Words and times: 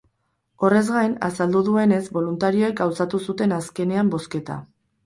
Horrez 0.67 0.79
gain, 0.95 1.13
azaldu 1.27 1.61
duenez, 1.69 2.01
boluntarioek 2.17 2.77
gauzatu 2.83 3.25
zuten 3.29 3.57
azkenean 3.61 4.15
bozketa. 4.19 4.61